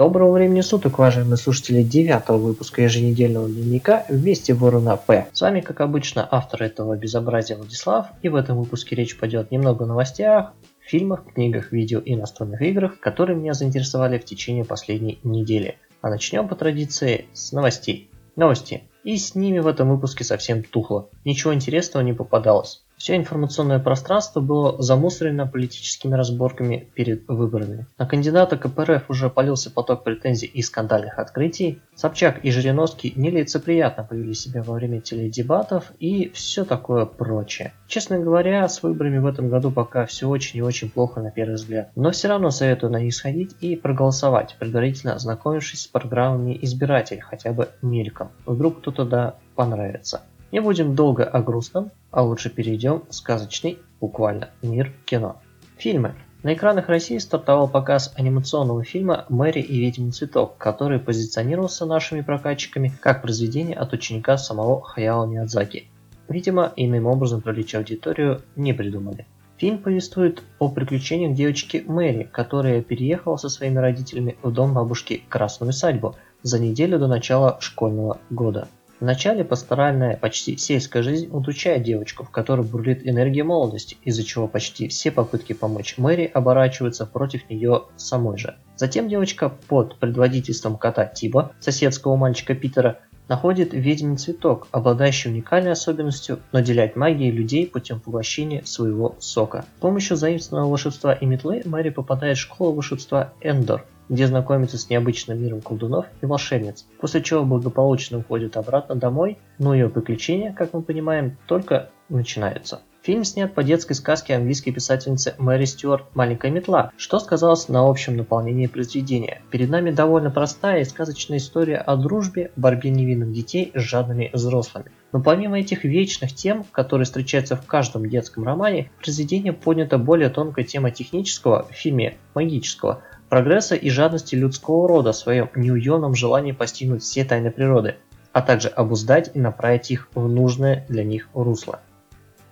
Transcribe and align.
Доброго 0.00 0.32
времени 0.32 0.62
суток, 0.62 0.98
уважаемые 0.98 1.36
слушатели 1.36 1.82
девятого 1.82 2.38
выпуска 2.38 2.80
еженедельного 2.80 3.50
дневника 3.50 4.06
«Вместе 4.08 4.54
Ворона 4.54 4.96
П». 4.96 5.26
С 5.34 5.42
вами, 5.42 5.60
как 5.60 5.82
обычно, 5.82 6.26
автор 6.30 6.62
этого 6.62 6.96
безобразия 6.96 7.54
Владислав, 7.54 8.06
и 8.22 8.30
в 8.30 8.34
этом 8.34 8.56
выпуске 8.56 8.96
речь 8.96 9.18
пойдет 9.18 9.50
немного 9.50 9.84
о 9.84 9.88
новостях, 9.88 10.54
фильмах, 10.80 11.26
книгах, 11.34 11.70
видео 11.72 12.00
и 12.00 12.16
настольных 12.16 12.62
играх, 12.62 12.98
которые 12.98 13.36
меня 13.36 13.52
заинтересовали 13.52 14.16
в 14.16 14.24
течение 14.24 14.64
последней 14.64 15.18
недели. 15.22 15.76
А 16.00 16.08
начнем 16.08 16.48
по 16.48 16.54
традиции 16.54 17.26
с 17.34 17.52
новостей. 17.52 18.08
Новости. 18.36 18.84
И 19.04 19.18
с 19.18 19.34
ними 19.34 19.58
в 19.58 19.66
этом 19.66 19.90
выпуске 19.90 20.24
совсем 20.24 20.62
тухло. 20.62 21.10
Ничего 21.26 21.52
интересного 21.52 22.02
не 22.02 22.14
попадалось. 22.14 22.82
Все 23.00 23.16
информационное 23.16 23.78
пространство 23.78 24.40
было 24.40 24.76
замусорено 24.82 25.46
политическими 25.46 26.16
разборками 26.16 26.86
перед 26.94 27.26
выборами. 27.28 27.86
На 27.96 28.04
кандидата 28.04 28.58
КПРФ 28.58 29.08
уже 29.08 29.30
полился 29.30 29.70
поток 29.70 30.04
претензий 30.04 30.44
и 30.44 30.60
скандальных 30.60 31.18
открытий. 31.18 31.80
Собчак 31.94 32.44
и 32.44 32.50
Жириновский 32.50 33.14
нелицеприятно 33.16 34.04
повели 34.04 34.34
себя 34.34 34.62
во 34.62 34.74
время 34.74 35.00
теледебатов 35.00 35.92
и 35.98 36.30
все 36.34 36.66
такое 36.66 37.06
прочее. 37.06 37.72
Честно 37.88 38.18
говоря, 38.18 38.68
с 38.68 38.82
выборами 38.82 39.16
в 39.16 39.26
этом 39.26 39.48
году 39.48 39.70
пока 39.70 40.04
все 40.04 40.28
очень 40.28 40.58
и 40.58 40.62
очень 40.62 40.90
плохо 40.90 41.22
на 41.22 41.30
первый 41.30 41.54
взгляд. 41.54 41.88
Но 41.96 42.10
все 42.10 42.28
равно 42.28 42.50
советую 42.50 42.92
на 42.92 43.00
них 43.00 43.14
сходить 43.14 43.56
и 43.62 43.76
проголосовать, 43.76 44.56
предварительно 44.58 45.14
ознакомившись 45.14 45.84
с 45.84 45.86
программами 45.86 46.58
избирателей, 46.60 47.20
хотя 47.20 47.54
бы 47.54 47.70
мельком. 47.80 48.28
Вдруг 48.44 48.80
кто-то 48.80 49.06
да 49.06 49.36
понравится. 49.54 50.20
Не 50.52 50.60
будем 50.60 50.96
долго 50.96 51.24
о 51.24 51.42
грустном, 51.42 51.92
а 52.10 52.22
лучше 52.22 52.50
перейдем 52.50 53.02
в 53.08 53.14
сказочный, 53.14 53.78
буквально, 54.00 54.50
мир 54.62 54.92
кино. 55.04 55.36
Фильмы. 55.76 56.14
На 56.42 56.54
экранах 56.54 56.88
России 56.88 57.18
стартовал 57.18 57.68
показ 57.68 58.12
анимационного 58.16 58.82
фильма 58.82 59.26
«Мэри 59.28 59.60
и 59.60 59.78
ведьмин 59.78 60.10
цветок», 60.10 60.56
который 60.56 60.98
позиционировался 60.98 61.86
нашими 61.86 62.22
прокатчиками 62.22 62.92
как 63.00 63.22
произведение 63.22 63.76
от 63.76 63.92
ученика 63.92 64.38
самого 64.38 64.82
Хаяо 64.82 65.26
Миядзаки. 65.26 65.88
Видимо, 66.28 66.72
иным 66.76 67.06
образом 67.06 67.42
привлечь 67.42 67.74
аудиторию 67.74 68.40
не 68.56 68.72
придумали. 68.72 69.26
Фильм 69.58 69.78
повествует 69.78 70.42
о 70.58 70.70
приключениях 70.70 71.34
девочки 71.34 71.84
Мэри, 71.86 72.24
которая 72.24 72.80
переехала 72.80 73.36
со 73.36 73.50
своими 73.50 73.78
родителями 73.78 74.36
в 74.42 74.50
дом 74.50 74.72
бабушки 74.72 75.22
Красную 75.28 75.70
усадьбу 75.70 76.16
за 76.42 76.58
неделю 76.58 76.98
до 76.98 77.06
начала 77.06 77.58
школьного 77.60 78.18
года. 78.30 78.68
Вначале 79.00 79.44
пасторальная, 79.44 80.18
почти 80.18 80.58
сельская 80.58 81.02
жизнь 81.02 81.28
удручает 81.32 81.82
девочку, 81.82 82.24
в 82.24 82.30
которой 82.30 82.66
бурлит 82.66 83.06
энергия 83.08 83.42
молодости, 83.42 83.96
из-за 84.04 84.24
чего 84.24 84.46
почти 84.46 84.88
все 84.88 85.10
попытки 85.10 85.54
помочь 85.54 85.96
Мэри 85.96 86.30
оборачиваются 86.32 87.06
против 87.06 87.48
нее 87.48 87.84
самой 87.96 88.36
же. 88.36 88.56
Затем 88.76 89.08
девочка 89.08 89.48
под 89.68 89.96
предводительством 89.96 90.76
кота 90.76 91.06
Тиба, 91.06 91.52
соседского 91.60 92.16
мальчика 92.16 92.54
Питера, 92.54 92.98
находит 93.28 93.72
ведьмин 93.72 94.18
цветок, 94.18 94.68
обладающий 94.70 95.30
уникальной 95.30 95.72
особенностью 95.72 96.40
наделять 96.52 96.96
магией 96.96 97.30
людей 97.30 97.66
путем 97.66 98.00
поглощения 98.00 98.62
своего 98.64 99.14
сока. 99.18 99.64
С 99.78 99.80
помощью 99.80 100.16
заимственного 100.16 100.68
волшебства 100.68 101.14
и 101.14 101.24
метлы 101.24 101.62
Мэри 101.64 101.90
попадает 101.90 102.36
в 102.36 102.40
школу 102.40 102.72
волшебства 102.72 103.32
Эндор, 103.40 103.86
где 104.10 104.26
знакомится 104.26 104.76
с 104.76 104.90
необычным 104.90 105.42
миром 105.42 105.62
колдунов 105.62 106.04
и 106.20 106.26
волшебниц, 106.26 106.84
после 107.00 107.22
чего 107.22 107.44
благополучно 107.44 108.18
уходит 108.18 108.58
обратно 108.58 108.96
домой, 108.96 109.38
но 109.58 109.72
ее 109.72 109.88
приключения, 109.88 110.52
как 110.52 110.74
мы 110.74 110.82
понимаем, 110.82 111.38
только 111.46 111.88
начинаются. 112.10 112.82
Фильм 113.02 113.24
снят 113.24 113.54
по 113.54 113.62
детской 113.62 113.94
сказке 113.94 114.34
английской 114.34 114.72
писательницы 114.72 115.34
Мэри 115.38 115.64
Стюарт 115.64 116.14
«Маленькая 116.14 116.50
метла», 116.50 116.92
что 116.98 117.18
сказалось 117.18 117.68
на 117.68 117.88
общем 117.88 118.14
наполнении 118.14 118.66
произведения. 118.66 119.40
Перед 119.50 119.70
нами 119.70 119.90
довольно 119.90 120.30
простая 120.30 120.82
и 120.82 120.84
сказочная 120.84 121.38
история 121.38 121.78
о 121.78 121.96
дружбе, 121.96 122.50
борьбе 122.56 122.90
невинных 122.90 123.32
детей 123.32 123.72
с 123.74 123.80
жадными 123.80 124.28
взрослыми. 124.34 124.90
Но 125.12 125.22
помимо 125.22 125.58
этих 125.58 125.84
вечных 125.84 126.34
тем, 126.34 126.64
которые 126.72 127.06
встречаются 127.06 127.56
в 127.56 127.64
каждом 127.64 128.06
детском 128.06 128.44
романе, 128.44 128.90
в 128.98 129.02
произведении 129.02 129.50
поднята 129.50 129.96
более 129.96 130.28
тонкая 130.28 130.66
тема 130.66 130.90
технического, 130.90 131.66
в 131.70 131.72
фильме 131.72 132.18
магического, 132.34 133.02
прогресса 133.30 133.76
и 133.76 133.88
жадности 133.88 134.34
людского 134.34 134.86
рода 134.88 135.12
в 135.12 135.16
своем 135.16 135.48
неуемном 135.54 136.14
желании 136.14 136.52
постигнуть 136.52 137.02
все 137.02 137.24
тайны 137.24 137.50
природы, 137.50 137.94
а 138.32 138.42
также 138.42 138.68
обуздать 138.68 139.30
и 139.34 139.40
направить 139.40 139.90
их 139.90 140.08
в 140.14 140.28
нужное 140.28 140.84
для 140.88 141.04
них 141.04 141.28
русло. 141.32 141.80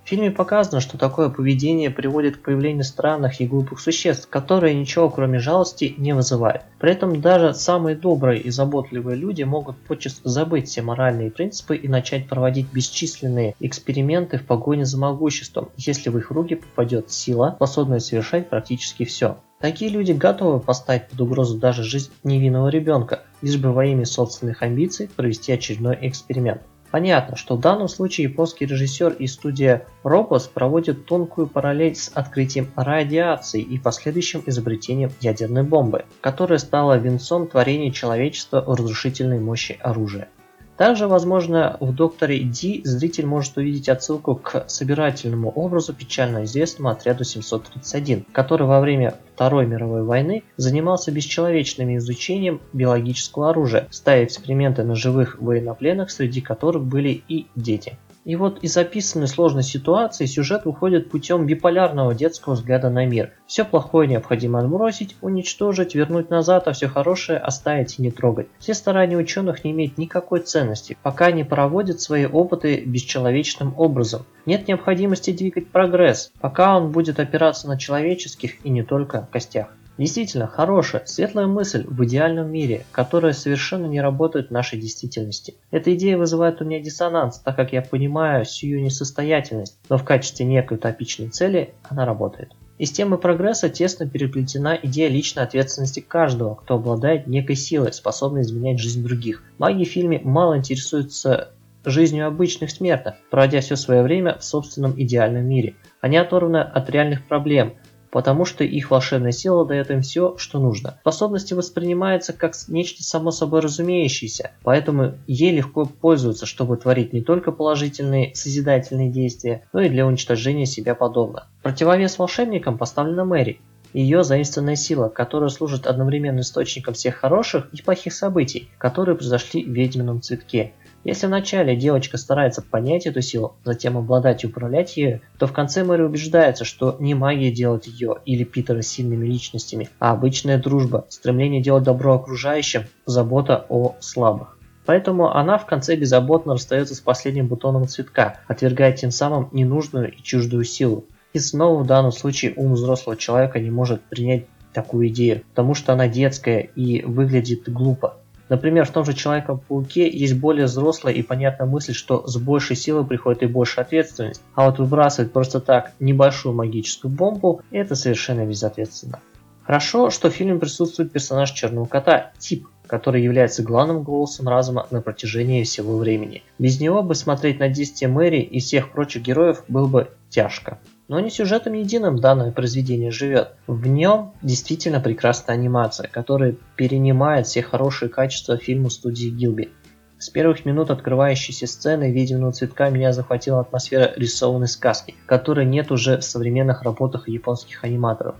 В 0.05 0.09
фильме 0.09 0.31
показано, 0.31 0.81
что 0.81 0.97
такое 0.97 1.28
поведение 1.28 1.91
приводит 1.91 2.39
к 2.39 2.43
появлению 2.43 2.84
странных 2.84 3.43
и 3.43 3.47
глупых 3.47 3.78
существ, 3.78 4.27
которые 4.31 4.75
ничего 4.75 5.11
кроме 5.11 5.39
жалости 5.39 5.94
не 5.99 6.15
вызывают. 6.15 6.62
При 6.78 6.93
этом 6.93 7.21
даже 7.21 7.53
самые 7.53 7.95
добрые 7.95 8.41
и 8.41 8.49
заботливые 8.49 9.19
люди 9.19 9.43
могут 9.43 9.77
подчас 9.77 10.22
забыть 10.25 10.69
все 10.69 10.81
моральные 10.81 11.31
принципы 11.31 11.77
и 11.77 11.89
начать 11.89 12.27
проводить 12.27 12.72
бесчисленные 12.72 13.55
эксперименты 13.60 14.39
в 14.39 14.47
погоне 14.47 14.87
за 14.87 14.97
могуществом, 14.97 15.69
если 15.77 16.09
в 16.09 16.16
их 16.16 16.31
руки 16.31 16.55
попадет 16.55 17.10
сила, 17.10 17.53
способная 17.56 17.99
совершать 17.99 18.49
практически 18.49 19.05
все. 19.05 19.37
Такие 19.61 19.91
люди 19.91 20.13
готовы 20.13 20.61
поставить 20.61 21.09
под 21.09 21.21
угрозу 21.21 21.59
даже 21.59 21.83
жизнь 21.83 22.13
невинного 22.23 22.69
ребенка, 22.69 23.25
лишь 23.43 23.57
бы 23.57 23.73
во 23.73 23.85
имя 23.87 24.05
собственных 24.05 24.63
амбиций 24.63 25.09
провести 25.09 25.53
очередной 25.53 25.99
эксперимент. 26.03 26.63
Понятно, 26.93 27.37
что 27.37 27.57
в 27.57 27.61
данном 27.61 27.89
случае 27.89 28.29
японский 28.29 28.67
режиссер 28.67 29.15
и 29.15 29.27
студия 29.27 29.87
Робос 30.05 30.47
проводят 30.47 31.07
тонкую 31.07 31.49
параллель 31.49 31.97
с 31.97 32.11
открытием 32.15 32.71
радиации 32.77 33.61
и 33.61 33.79
последующим 33.79 34.43
изобретением 34.47 35.11
ядерной 35.21 35.65
бомбы, 35.65 36.05
которая 36.21 36.59
стала 36.59 36.97
венцом 36.97 37.49
творения 37.49 37.91
человечества 37.91 38.63
в 38.65 38.75
разрушительной 38.75 39.41
мощи 39.41 39.77
оружия. 39.83 40.29
Также, 40.78 41.09
возможно, 41.09 41.77
в 41.81 41.93
Докторе 41.93 42.39
Ди 42.39 42.83
зритель 42.84 43.27
может 43.27 43.56
увидеть 43.56 43.89
отсылку 43.89 44.37
к 44.37 44.65
собирательному 44.69 45.50
образу 45.50 45.93
печально 45.93 46.44
известному 46.44 46.91
отряду 46.91 47.25
731, 47.25 48.25
который 48.31 48.69
во 48.69 48.81
время 48.81 49.16
Второй 49.34 49.66
мировой 49.66 50.05
войны 50.05 50.44
занимался 50.56 51.11
бесчеловечным 51.11 51.97
изучением 51.97 52.61
биологического 52.72 53.50
оружия, 53.50 53.89
ставя 53.91 54.25
эксперименты 54.25 54.84
на 54.84 54.94
живых 54.94 55.41
военнопленных, 55.41 56.12
среди 56.12 56.41
которых 56.41 56.84
были 56.84 57.25
и 57.27 57.49
дети. 57.56 57.99
И 58.28 58.37
вот 58.37 58.62
из 58.62 58.77
описанной 58.77 59.27
сложной 59.27 59.62
ситуации 59.62 60.27
сюжет 60.27 60.66
выходит 60.66 61.09
путем 61.09 61.47
биполярного 61.47 62.15
детского 62.15 62.53
взгляда 62.53 62.91
на 62.91 63.06
мир. 63.06 63.33
Все 63.47 63.65
плохое 63.65 64.06
необходимо 64.06 64.59
отбросить, 64.59 65.16
уничтожить, 65.22 65.94
вернуть 65.94 66.28
назад, 66.28 66.69
а 66.69 66.72
все 66.72 66.89
хорошее 66.89 67.39
оставить 67.39 67.99
и 67.99 68.03
не 68.03 68.11
трогать. 68.11 68.49
Все 68.59 68.75
старания 68.75 69.16
ученых 69.16 69.65
не 69.65 69.71
имеют 69.71 69.97
никакой 69.97 70.41
ценности, 70.41 70.99
пока 71.03 71.31
не 71.31 71.43
проводят 71.43 72.03
свои 72.03 72.27
опыты 72.27 72.83
бесчеловечным 72.84 73.72
образом. 73.78 74.27
Нет 74.45 74.69
необходимости 74.69 75.31
двигать 75.31 75.71
прогресс, 75.71 76.31
пока 76.39 76.77
он 76.77 76.93
будет 76.93 77.21
опираться 77.21 77.66
на 77.66 77.78
человеческих 77.78 78.62
и 78.62 78.69
не 78.69 78.83
только 78.83 79.27
костях. 79.33 79.69
Действительно, 79.98 80.47
хорошая, 80.47 81.03
светлая 81.06 81.48
мысль 81.48 81.84
в 81.86 82.04
идеальном 82.04 82.50
мире, 82.50 82.86
которая 82.92 83.32
совершенно 83.32 83.86
не 83.86 84.00
работает 84.00 84.48
в 84.48 84.53
нашей 84.53 84.78
действительности. 84.81 85.56
Эта 85.72 85.94
идея 85.97 86.16
вызывает 86.16 86.62
у 86.62 86.64
меня 86.64 86.81
диссонанс, 86.81 87.41
так 87.41 87.56
как 87.56 87.72
я 87.72 87.82
понимаю 87.82 88.44
сию 88.44 88.81
несостоятельность, 88.81 89.76
но 89.88 89.98
в 89.98 90.04
качестве 90.04 90.47
некой 90.47 90.76
утопичной 90.76 91.31
цели 91.31 91.75
она 91.82 92.06
работает. 92.06 92.53
И 92.78 92.86
с 92.86 92.92
темой 92.92 93.19
прогресса 93.19 93.69
тесно 93.69 94.09
переплетена 94.09 94.78
идея 94.81 95.09
личной 95.09 95.42
ответственности 95.42 95.98
каждого, 95.98 96.54
кто 96.54 96.75
обладает 96.75 97.26
некой 97.26 97.56
силой, 97.56 97.92
способной 97.92 98.42
изменять 98.42 98.78
жизнь 98.78 99.03
других. 99.03 99.42
Маги 99.59 99.82
в 99.82 99.88
фильме 99.88 100.20
мало 100.22 100.56
интересуются 100.56 101.50
жизнью 101.84 102.28
обычных 102.28 102.70
смертных, 102.70 103.16
проводя 103.30 103.60
все 103.60 103.75
свое 103.75 104.03
время 104.03 104.38
в 104.38 104.44
собственном 104.44 104.94
идеальном 105.00 105.44
мире. 105.47 105.75
Они 106.00 106.16
оторваны 106.16 106.59
от 106.59 106.88
реальных 106.91 107.26
проблем, 107.26 107.75
потому 108.11 108.45
что 108.45 108.65
их 108.65 108.91
волшебная 108.91 109.33
сила 109.33 109.67
дает 109.67 109.91
им 109.91 110.03
все, 110.03 110.37
что 110.39 110.59
нужно. 110.59 110.99
Способности 111.01 111.55
воспринимаются 111.55 112.33
как 112.33 112.55
нечто 112.69 113.03
само 113.03 113.31
собой 113.31 113.60
разумеющееся, 113.60 114.53
поэтому 114.63 115.15
ей 115.27 115.53
легко 115.53 115.84
пользуются, 115.84 116.47
чтобы 116.47 116.77
творить 116.77 117.13
не 117.13 117.22
только 117.22 117.53
положительные 117.53 118.34
созидательные 118.34 119.10
действия, 119.10 119.63
но 119.72 119.81
и 119.81 119.89
для 119.89 120.07
уничтожения 120.07 120.66
себя 120.66 120.95
подобных. 120.95 121.47
Противовес 121.63 122.19
волшебникам 122.19 122.78
поставлена 122.78 123.25
Мэри, 123.25 123.60
ее 123.93 124.22
заимствованная 124.25 124.77
сила, 124.77 125.09
которая 125.09 125.49
служит 125.49 125.87
одновременно 125.87 126.41
источником 126.41 126.95
всех 126.95 127.16
хороших 127.16 127.69
и 127.72 127.83
плохих 127.83 128.13
событий, 128.13 128.71
которые 128.78 129.16
произошли 129.16 129.65
в 129.65 129.71
ведьмином 129.71 130.21
цветке. 130.21 130.72
Если 131.04 131.27
вначале 131.27 131.77
девочка 131.77 132.18
старается 132.18 132.60
понять 132.60 133.06
эту 133.06 133.22
силу, 133.22 133.56
затем 133.65 133.97
обладать 133.97 134.45
и 134.45 134.47
управлять 134.47 134.97
ею, 134.97 135.21
то 135.39 135.47
в 135.47 135.53
конце 135.53 135.84
Мэри 135.84 136.03
убеждается, 136.03 136.65
что 136.65 136.97
не 136.98 137.15
магия 137.15 137.50
делает 137.50 137.86
ее 137.86 138.16
или 138.24 138.45
Питера 138.45 138.83
сильными 138.83 139.27
личностями, 139.27 139.89
а 140.00 140.12
обычная 140.12 140.59
дружба, 140.59 141.06
стремление 141.09 141.62
делать 141.62 141.84
добро 141.84 142.15
окружающим, 142.15 142.84
забота 143.06 143.65
о 143.68 143.95
слабых. 144.00 144.59
Поэтому 144.89 145.34
она 145.34 145.59
в 145.59 145.66
конце 145.66 145.97
беззаботно 145.97 146.54
расстается 146.54 146.95
с 146.95 147.01
последним 147.01 147.47
бутоном 147.47 147.86
цветка, 147.86 148.41
отвергая 148.48 148.92
тем 148.92 149.10
самым 149.10 149.51
ненужную 149.53 150.10
и 150.12 150.22
чуждую 150.22 150.65
силу. 150.65 151.04
И 151.34 151.39
снова 151.39 151.83
в 151.83 151.86
данном 151.86 152.10
случае 152.10 152.54
ум 152.56 152.72
взрослого 152.72 153.16
человека 153.16 153.60
не 153.60 153.71
может 153.71 154.01
принять 154.03 154.47
такую 154.72 155.09
идею, 155.09 155.42
потому 155.51 155.74
что 155.74 155.92
она 155.92 156.09
детская 156.09 156.60
и 156.60 157.03
выглядит 157.03 157.68
глупо. 157.68 158.16
Например, 158.48 158.84
в 158.86 158.91
том 158.91 159.04
же 159.04 159.12
Человеком-пауке 159.12 160.09
есть 160.09 160.39
более 160.39 160.66
взрослая 160.66 161.12
и 161.12 161.22
понятная 161.22 161.66
мысль, 161.66 161.92
что 161.92 162.27
с 162.27 162.36
большей 162.36 162.77
силой 162.77 163.04
приходит 163.04 163.42
и 163.42 163.47
больше 163.47 163.80
ответственность, 163.80 164.42
а 164.54 164.66
вот 164.66 164.78
выбрасывать 164.78 165.33
просто 165.33 165.60
так 165.60 165.92
небольшую 166.00 166.54
магическую 166.54 167.12
бомбу– 167.12 167.62
это 167.71 167.95
совершенно 167.95 168.47
безответственно. 168.47 169.21
Хорошо, 169.65 170.09
что 170.09 170.30
в 170.30 170.34
фильме 170.34 170.59
присутствует 170.59 171.12
персонаж 171.12 171.50
Черного 171.50 171.84
Кота, 171.84 172.33
Тип, 172.39 172.66
который 172.86 173.22
является 173.22 173.62
главным 173.62 174.03
голосом 174.03 174.48
разума 174.48 174.86
на 174.91 175.03
протяжении 175.03 175.62
всего 175.62 175.98
времени. 175.98 176.42
Без 176.59 176.80
него 176.80 177.03
бы 177.03 177.15
смотреть 177.15 177.60
на 177.60 177.68
действия 177.68 178.09
Мэри 178.09 178.41
и 178.41 178.60
всех 178.60 178.92
прочих 178.92 179.22
героев 179.22 179.65
было 179.68 179.86
бы 179.86 180.09
тяжко. 180.30 180.78
Но 181.09 181.21
не 181.21 181.31
сюжетом 181.31 181.72
единым 181.72 182.19
данное 182.19 182.53
произведение 182.53 183.10
живет. 183.10 183.55
В 183.66 183.87
нем 183.87 184.34
действительно 184.43 185.01
прекрасная 185.01 185.57
анимация, 185.57 186.07
которая 186.07 186.57
перенимает 186.77 187.47
все 187.47 187.63
хорошие 187.63 188.10
качества 188.10 188.59
фильма 188.59 188.91
студии 188.91 189.31
Гилби. 189.31 189.71
С 190.19 190.28
первых 190.28 190.66
минут 190.66 190.91
открывающейся 190.91 191.66
сцены 191.66 192.13
видимого 192.13 192.53
цветка 192.53 192.91
меня 192.91 193.15
захватила 193.15 193.60
атмосфера 193.60 194.13
рисованной 194.16 194.69
сказки, 194.69 195.15
которой 195.25 195.65
нет 195.65 195.91
уже 195.91 196.19
в 196.19 196.25
современных 196.25 196.83
работах 196.83 197.28
японских 197.28 197.84
аниматоров. 197.84 198.34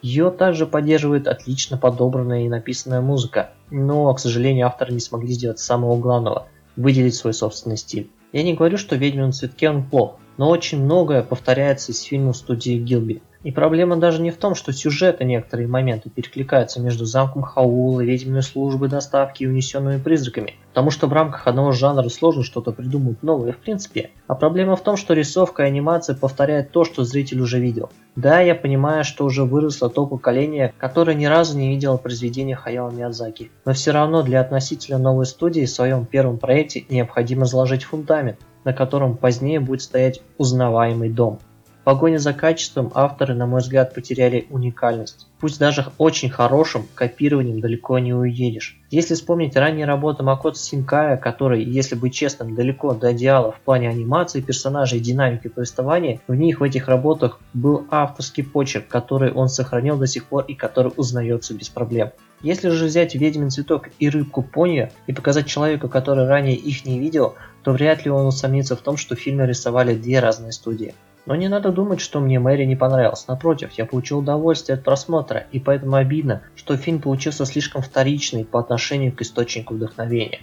Ее 0.00 0.30
также 0.30 0.66
поддерживает 0.66 1.26
отлично 1.26 1.78
подобранная 1.78 2.42
и 2.42 2.48
написанная 2.48 3.00
музыка, 3.00 3.50
но, 3.70 4.12
к 4.14 4.20
сожалению, 4.20 4.66
авторы 4.66 4.92
не 4.92 5.00
смогли 5.00 5.32
сделать 5.32 5.58
самого 5.58 5.96
главного– 5.98 6.46
выделить 6.76 7.14
свой 7.14 7.34
собственный 7.34 7.78
стиль. 7.78 8.10
Я 8.32 8.42
не 8.42 8.54
говорю, 8.54 8.76
что 8.76 8.96
«Ведьмин 8.96 9.32
цветке» 9.32 9.70
он 9.70 9.82
плох, 9.82 10.18
но 10.36 10.48
очень 10.48 10.82
многое 10.82 11.22
повторяется 11.22 11.92
из 11.92 12.00
фильма 12.02 12.32
студии 12.32 12.78
Гилби. 12.78 13.22
И 13.44 13.50
проблема 13.50 13.96
даже 13.96 14.22
не 14.22 14.30
в 14.30 14.38
том, 14.38 14.54
что 14.54 14.72
сюжеты 14.72 15.24
некоторые 15.24 15.68
моменты 15.68 16.08
перекликаются 16.08 16.80
между 16.80 17.04
замком 17.04 17.42
Хаула, 17.42 18.00
ведьминой 18.00 18.42
службой 18.42 18.88
доставки 18.88 19.42
и 19.42 19.46
унесенными 19.46 20.00
призраками, 20.00 20.54
потому 20.70 20.90
что 20.90 21.06
в 21.06 21.12
рамках 21.12 21.46
одного 21.46 21.72
жанра 21.72 22.08
сложно 22.08 22.42
что-то 22.42 22.72
придумать 22.72 23.22
новое 23.22 23.52
в 23.52 23.58
принципе. 23.58 24.12
А 24.26 24.34
проблема 24.34 24.76
в 24.76 24.82
том, 24.82 24.96
что 24.96 25.12
рисовка 25.12 25.64
и 25.64 25.66
анимация 25.66 26.16
повторяют 26.16 26.70
то, 26.70 26.84
что 26.84 27.04
зритель 27.04 27.42
уже 27.42 27.60
видел. 27.60 27.90
Да, 28.16 28.40
я 28.40 28.54
понимаю, 28.54 29.04
что 29.04 29.26
уже 29.26 29.44
выросло 29.44 29.90
то 29.90 30.06
поколение, 30.06 30.72
которое 30.78 31.14
ни 31.14 31.26
разу 31.26 31.58
не 31.58 31.68
видело 31.68 31.98
произведения 31.98 32.56
Хаяо 32.56 32.90
Миядзаки. 32.90 33.50
Но 33.66 33.74
все 33.74 33.90
равно 33.90 34.22
для 34.22 34.40
относительно 34.40 34.98
новой 34.98 35.26
студии 35.26 35.66
в 35.66 35.70
своем 35.70 36.06
первом 36.06 36.38
проекте 36.38 36.86
необходимо 36.88 37.44
заложить 37.44 37.84
фундамент, 37.84 38.38
на 38.64 38.72
котором 38.72 39.16
позднее 39.16 39.60
будет 39.60 39.82
стоять 39.82 40.22
узнаваемый 40.38 41.10
дом. 41.10 41.38
В 41.80 41.84
погоне 41.84 42.18
за 42.18 42.32
качеством 42.32 42.90
авторы, 42.94 43.34
на 43.34 43.46
мой 43.46 43.60
взгляд, 43.60 43.92
потеряли 43.92 44.46
уникальность. 44.48 45.26
Пусть 45.38 45.58
даже 45.58 45.84
очень 45.98 46.30
хорошим 46.30 46.86
копированием 46.94 47.60
далеко 47.60 47.98
не 47.98 48.14
уедешь. 48.14 48.80
Если 48.90 49.12
вспомнить 49.12 49.54
ранние 49.54 49.84
работы 49.84 50.22
Макото 50.22 50.58
Синкая, 50.58 51.18
который, 51.18 51.62
если 51.62 51.94
быть 51.94 52.14
честным, 52.14 52.54
далеко 52.54 52.94
до 52.94 53.12
идеала 53.12 53.52
в 53.52 53.60
плане 53.60 53.90
анимации 53.90 54.40
персонажей 54.40 54.98
и 54.98 55.02
динамики 55.02 55.48
повествования, 55.48 56.22
в 56.26 56.34
них 56.34 56.60
в 56.60 56.62
этих 56.62 56.88
работах 56.88 57.38
был 57.52 57.84
авторский 57.90 58.44
почерк, 58.44 58.88
который 58.88 59.30
он 59.30 59.50
сохранил 59.50 59.98
до 59.98 60.06
сих 60.06 60.24
пор 60.24 60.46
и 60.48 60.54
который 60.54 60.92
узнается 60.96 61.52
без 61.52 61.68
проблем. 61.68 62.12
Если 62.44 62.68
же 62.68 62.84
взять 62.84 63.14
ведьмин 63.14 63.48
цветок 63.48 63.88
и 63.98 64.10
рыбку 64.10 64.42
пони 64.42 64.92
и 65.06 65.14
показать 65.14 65.46
человеку, 65.46 65.88
который 65.88 66.26
ранее 66.26 66.56
их 66.56 66.84
не 66.84 67.00
видел, 67.00 67.36
то 67.62 67.72
вряд 67.72 68.04
ли 68.04 68.10
он 68.10 68.26
усомнится 68.26 68.76
в 68.76 68.82
том, 68.82 68.98
что 68.98 69.16
фильмы 69.16 69.46
рисовали 69.46 69.94
две 69.94 70.20
разные 70.20 70.52
студии. 70.52 70.94
Но 71.24 71.36
не 71.36 71.48
надо 71.48 71.72
думать, 71.72 72.02
что 72.02 72.20
мне 72.20 72.38
Мэри 72.38 72.66
не 72.66 72.76
понравилась. 72.76 73.26
Напротив, 73.28 73.70
я 73.78 73.86
получил 73.86 74.18
удовольствие 74.18 74.76
от 74.76 74.84
просмотра, 74.84 75.46
и 75.52 75.58
поэтому 75.58 75.96
обидно, 75.96 76.42
что 76.54 76.76
фильм 76.76 77.00
получился 77.00 77.46
слишком 77.46 77.80
вторичный 77.80 78.44
по 78.44 78.60
отношению 78.60 79.16
к 79.16 79.22
источнику 79.22 79.72
вдохновения. 79.72 80.40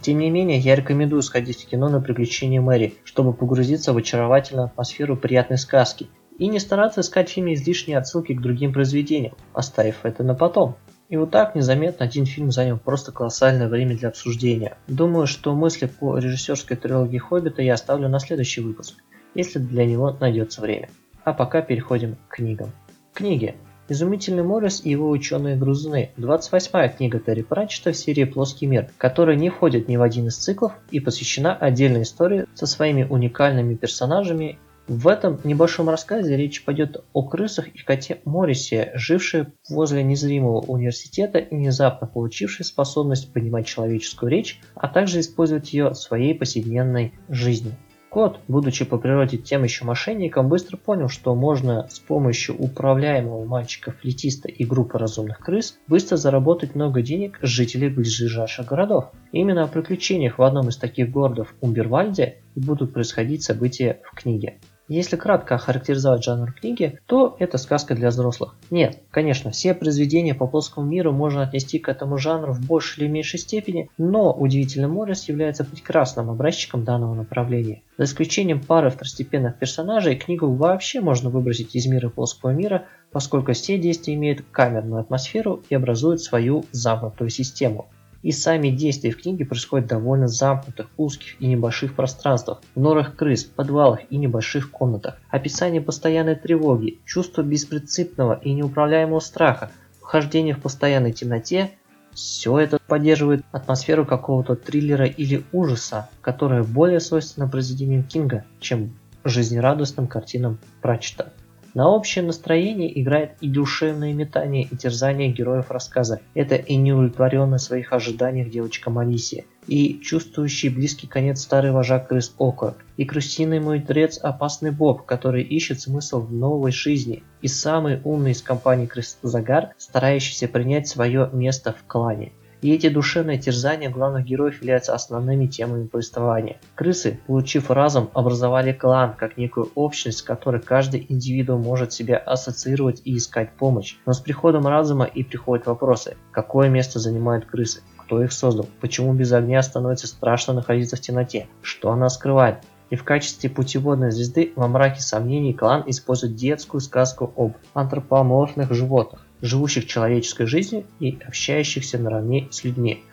Тем 0.00 0.18
не 0.18 0.30
менее, 0.30 0.60
я 0.60 0.76
рекомендую 0.76 1.22
сходить 1.22 1.64
в 1.64 1.68
кино 1.68 1.88
на 1.88 2.00
приключения 2.00 2.60
Мэри, 2.60 2.94
чтобы 3.02 3.32
погрузиться 3.32 3.92
в 3.92 3.96
очаровательную 3.96 4.66
атмосферу 4.66 5.16
приятной 5.16 5.58
сказки, 5.58 6.08
и 6.38 6.46
не 6.46 6.60
стараться 6.60 7.00
искать 7.00 7.28
в 7.28 7.32
фильме 7.32 7.54
излишние 7.54 7.98
отсылки 7.98 8.32
к 8.32 8.40
другим 8.40 8.72
произведениям, 8.72 9.34
оставив 9.52 10.04
это 10.04 10.22
на 10.22 10.36
потом. 10.36 10.76
И 11.12 11.16
вот 11.16 11.30
так 11.30 11.54
незаметно 11.54 12.06
один 12.06 12.26
фильм 12.26 12.50
занял 12.50 12.78
просто 12.78 13.12
колоссальное 13.12 13.68
время 13.68 13.96
для 13.96 14.08
обсуждения. 14.08 14.76
Думаю, 14.88 15.28
что 15.28 15.54
мысли 15.54 15.86
по 15.86 16.18
режиссерской 16.18 16.76
трилогии 16.76 17.18
Хоббита 17.18 17.62
я 17.62 17.74
оставлю 17.74 18.08
на 18.08 18.18
следующий 18.18 18.62
выпуск 18.62 18.96
если 19.34 19.58
для 19.58 19.84
него 19.86 20.16
найдется 20.20 20.60
время. 20.60 20.88
А 21.24 21.32
пока 21.32 21.62
переходим 21.62 22.16
к 22.16 22.36
книгам. 22.36 22.72
Книги. 23.14 23.54
Изумительный 23.88 24.42
Моррис 24.42 24.84
и 24.84 24.90
его 24.90 25.10
ученые-грузуны. 25.10 26.12
28-я 26.16 26.88
книга 26.88 27.18
Терри 27.18 27.42
Пратчета 27.42 27.92
в 27.92 27.96
серии 27.96 28.24
«Плоский 28.24 28.66
мир», 28.66 28.90
которая 28.96 29.36
не 29.36 29.50
входит 29.50 29.88
ни 29.88 29.96
в 29.96 30.02
один 30.02 30.28
из 30.28 30.36
циклов 30.36 30.72
и 30.90 31.00
посвящена 31.00 31.54
отдельной 31.54 32.02
истории 32.02 32.46
со 32.54 32.66
своими 32.66 33.04
уникальными 33.04 33.74
персонажами. 33.74 34.58
В 34.88 35.06
этом 35.06 35.38
небольшом 35.44 35.88
рассказе 35.88 36.36
речь 36.36 36.64
пойдет 36.64 37.04
о 37.12 37.22
крысах 37.22 37.68
и 37.68 37.78
коте 37.78 38.20
Моррисе, 38.24 38.90
жившие 38.94 39.52
возле 39.68 40.02
незримого 40.02 40.60
университета 40.60 41.38
и 41.38 41.54
внезапно 41.54 42.08
получившие 42.08 42.66
способность 42.66 43.32
понимать 43.32 43.66
человеческую 43.66 44.30
речь, 44.30 44.60
а 44.74 44.88
также 44.88 45.20
использовать 45.20 45.72
ее 45.72 45.90
в 45.90 45.94
своей 45.94 46.34
повседневной 46.34 47.12
жизни. 47.28 47.76
Кот, 48.12 48.40
будучи 48.46 48.84
по 48.84 48.98
природе 48.98 49.38
тем 49.38 49.64
еще 49.64 49.86
мошенником, 49.86 50.50
быстро 50.50 50.76
понял, 50.76 51.08
что 51.08 51.34
можно 51.34 51.88
с 51.88 51.98
помощью 51.98 52.56
управляемого 52.58 53.46
мальчика-флетиста 53.46 54.48
и 54.48 54.66
группы 54.66 54.98
разумных 54.98 55.38
крыс 55.38 55.78
быстро 55.86 56.18
заработать 56.18 56.74
много 56.74 57.00
денег 57.00 57.38
с 57.40 57.46
жителей 57.46 57.88
ближайших 57.88 58.66
городов. 58.66 59.12
Именно 59.32 59.62
о 59.62 59.68
приключениях 59.68 60.36
в 60.36 60.42
одном 60.42 60.68
из 60.68 60.76
таких 60.76 61.10
городов 61.10 61.54
Умбервальде 61.62 62.42
и 62.54 62.60
будут 62.60 62.92
происходить 62.92 63.44
события 63.44 64.02
в 64.04 64.14
книге. 64.14 64.58
Если 64.94 65.16
кратко 65.16 65.54
охарактеризовать 65.54 66.22
жанр 66.22 66.52
книги, 66.52 66.98
то 67.06 67.34
это 67.38 67.56
сказка 67.56 67.94
для 67.94 68.10
взрослых. 68.10 68.56
Нет, 68.70 68.98
конечно, 69.10 69.50
все 69.50 69.72
произведения 69.72 70.34
по 70.34 70.46
плоскому 70.46 70.86
миру 70.86 71.12
можно 71.12 71.44
отнести 71.44 71.78
к 71.78 71.88
этому 71.88 72.18
жанру 72.18 72.52
в 72.52 72.60
большей 72.60 73.04
или 73.04 73.10
меньшей 73.10 73.38
степени, 73.38 73.88
но 73.96 74.34
Удивительный 74.34 74.88
Моррис 74.88 75.30
является 75.30 75.64
прекрасным 75.64 76.28
образчиком 76.28 76.84
данного 76.84 77.14
направления. 77.14 77.80
За 77.96 78.04
исключением 78.04 78.60
пары 78.60 78.90
второстепенных 78.90 79.58
персонажей, 79.58 80.16
книгу 80.16 80.52
вообще 80.52 81.00
можно 81.00 81.30
выбросить 81.30 81.74
из 81.74 81.86
мира 81.86 82.10
плоского 82.10 82.50
мира, 82.50 82.84
поскольку 83.12 83.54
все 83.54 83.78
действия 83.78 84.12
имеют 84.12 84.44
камерную 84.50 85.00
атмосферу 85.00 85.62
и 85.70 85.74
образуют 85.74 86.20
свою 86.20 86.66
замкнутую 86.70 87.30
систему. 87.30 87.88
И 88.22 88.32
сами 88.32 88.70
действия 88.70 89.10
в 89.10 89.20
книге 89.20 89.44
происходят 89.44 89.86
в 89.86 89.90
довольно 89.90 90.28
замкнутых, 90.28 90.88
узких 90.96 91.40
и 91.40 91.46
небольших 91.46 91.94
пространствах, 91.94 92.62
в 92.74 92.80
норах 92.80 93.16
крыс, 93.16 93.44
подвалах 93.44 94.00
и 94.10 94.16
небольших 94.16 94.70
комнатах. 94.70 95.18
Описание 95.28 95.80
постоянной 95.80 96.36
тревоги, 96.36 97.00
чувство 97.04 97.42
беспринципного 97.42 98.40
и 98.42 98.52
неуправляемого 98.52 99.20
страха, 99.20 99.70
вхождение 100.00 100.54
в 100.54 100.62
постоянной 100.62 101.12
темноте– 101.12 101.72
все 102.14 102.58
это 102.58 102.78
поддерживает 102.86 103.44
атмосферу 103.52 104.04
какого-то 104.04 104.54
триллера 104.54 105.06
или 105.06 105.44
ужаса, 105.52 106.10
которая 106.20 106.62
более 106.62 107.00
свойственна 107.00 107.48
произведениям 107.48 108.04
Кинга, 108.04 108.44
чем 108.60 108.94
жизнерадостным 109.24 110.06
картинам 110.06 110.58
Пратчета. 110.80 111.32
На 111.74 111.88
общее 111.88 112.22
настроение 112.22 113.00
играет 113.00 113.32
и 113.40 113.48
душевное 113.48 114.12
метание 114.12 114.64
и 114.64 114.76
терзание 114.76 115.32
героев 115.32 115.70
рассказа. 115.70 116.20
Это 116.34 116.56
и 116.56 116.76
неудовлетворенная 116.76 117.56
своих 117.56 117.94
ожиданиях 117.94 118.50
девочка 118.50 118.90
Малисия, 118.90 119.46
и 119.66 119.98
чувствующий 120.00 120.68
близкий 120.68 121.06
конец 121.06 121.40
старый 121.40 121.72
вожак 121.72 122.08
крыс 122.08 122.34
Око, 122.36 122.74
и 122.98 123.06
крысиный 123.06 123.58
мудрец 123.58 124.18
опасный 124.18 124.70
Боб, 124.70 125.06
который 125.06 125.42
ищет 125.42 125.80
смысл 125.80 126.20
в 126.20 126.30
новой 126.30 126.72
жизни, 126.72 127.22
и 127.40 127.48
самый 127.48 128.02
умный 128.04 128.32
из 128.32 128.42
компании 128.42 128.84
крыс 128.84 129.16
Загар, 129.22 129.70
старающийся 129.78 130.48
принять 130.48 130.88
свое 130.88 131.30
место 131.32 131.72
в 131.72 131.86
клане. 131.86 132.32
И 132.62 132.72
эти 132.72 132.88
душевные 132.88 133.38
терзания 133.38 133.90
главных 133.90 134.24
героев 134.24 134.60
являются 134.60 134.94
основными 134.94 135.46
темами 135.48 135.88
повествования. 135.88 136.60
Крысы, 136.76 137.18
получив 137.26 137.72
разум, 137.72 138.08
образовали 138.14 138.72
клан, 138.72 139.14
как 139.18 139.36
некую 139.36 139.72
общность, 139.74 140.18
с 140.18 140.22
которой 140.22 140.60
каждый 140.60 141.04
индивидуум 141.08 141.60
может 141.60 141.92
себя 141.92 142.18
ассоциировать 142.18 143.02
и 143.04 143.16
искать 143.16 143.50
помощь. 143.56 143.96
Но 144.06 144.12
с 144.12 144.20
приходом 144.20 144.68
разума 144.68 145.06
и 145.06 145.24
приходят 145.24 145.66
вопросы. 145.66 146.16
Какое 146.30 146.68
место 146.68 147.00
занимают 147.00 147.46
крысы? 147.46 147.82
Кто 147.96 148.22
их 148.22 148.32
создал? 148.32 148.68
Почему 148.80 149.12
без 149.12 149.32
огня 149.32 149.60
становится 149.62 150.06
страшно 150.06 150.54
находиться 150.54 150.94
в 150.94 151.00
темноте? 151.00 151.48
Что 151.62 151.90
она 151.90 152.08
скрывает? 152.08 152.58
И 152.90 152.94
в 152.94 153.02
качестве 153.02 153.50
путеводной 153.50 154.12
звезды 154.12 154.52
во 154.54 154.68
мраке 154.68 155.00
сомнений 155.00 155.52
клан 155.52 155.82
использует 155.86 156.36
детскую 156.36 156.80
сказку 156.80 157.32
об 157.36 157.54
антропоморфных 157.74 158.72
животных 158.72 159.26
живущих 159.42 159.86
человеческой 159.86 160.46
жизнью 160.46 160.84
и 161.00 161.18
общающихся 161.26 161.98
наравне 161.98 162.48
с 162.50 162.64
людьми. 162.64 163.04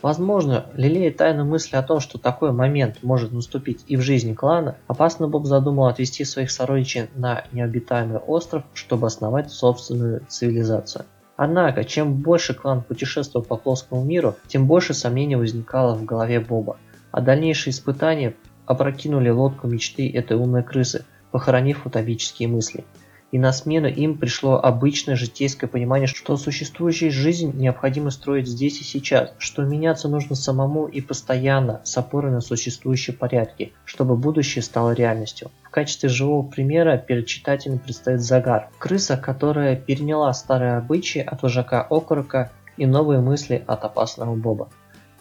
Возможно, 0.00 0.66
лелея 0.74 1.10
тайну 1.10 1.44
мысли 1.44 1.76
о 1.76 1.82
том, 1.82 1.98
что 1.98 2.18
такой 2.18 2.52
момент 2.52 2.98
может 3.02 3.32
наступить 3.32 3.84
и 3.88 3.96
в 3.96 4.02
жизни 4.02 4.34
клана, 4.34 4.76
опасно 4.86 5.28
Боб 5.28 5.46
задумал 5.46 5.86
отвести 5.86 6.24
своих 6.24 6.50
сородичей 6.50 7.08
на 7.14 7.44
необитаемый 7.52 8.18
остров, 8.18 8.64
чтобы 8.74 9.06
основать 9.06 9.50
собственную 9.50 10.20
цивилизацию. 10.28 11.06
Однако, 11.36 11.84
чем 11.84 12.14
больше 12.14 12.54
клан 12.54 12.82
путешествовал 12.82 13.44
по 13.44 13.56
плоскому 13.56 14.04
миру, 14.04 14.36
тем 14.46 14.66
больше 14.66 14.94
сомнений 14.94 15.36
возникало 15.36 15.94
в 15.94 16.04
голове 16.04 16.38
Боба, 16.38 16.76
а 17.10 17.20
дальнейшие 17.20 17.72
испытания 17.72 18.34
опрокинули 18.66 19.30
лодку 19.30 19.66
мечты 19.66 20.08
этой 20.10 20.36
умной 20.36 20.62
крысы, 20.62 21.04
похоронив 21.32 21.86
утопические 21.86 22.48
мысли– 22.48 22.84
и 23.34 23.38
на 23.38 23.52
смену 23.52 23.88
им 23.88 24.16
пришло 24.16 24.62
обычное 24.62 25.16
житейское 25.16 25.68
понимание, 25.68 26.06
что 26.06 26.36
существующую 26.36 27.10
жизнь 27.10 27.50
необходимо 27.56 28.10
строить 28.10 28.46
здесь 28.46 28.80
и 28.80 28.84
сейчас, 28.84 29.32
что 29.38 29.64
меняться 29.64 30.08
нужно 30.08 30.36
самому 30.36 30.86
и 30.86 31.00
постоянно, 31.00 31.80
с 31.82 31.98
опорой 31.98 32.30
на 32.30 32.40
существующие 32.40 33.16
порядки, 33.16 33.72
чтобы 33.86 34.16
будущее 34.16 34.62
стало 34.62 34.92
реальностью. 34.92 35.50
В 35.64 35.70
качестве 35.70 36.08
живого 36.08 36.48
примера 36.48 36.96
перед 36.96 37.26
читателем 37.26 37.80
предстоит 37.80 38.20
Загар, 38.20 38.68
крыса, 38.78 39.16
которая 39.16 39.74
переняла 39.74 40.32
старые 40.32 40.76
обычаи 40.76 41.20
от 41.20 41.42
вожака 41.42 41.82
Окорока 41.82 42.52
и 42.76 42.86
новые 42.86 43.18
мысли 43.18 43.64
от 43.66 43.82
опасного 43.82 44.36
Боба. 44.36 44.68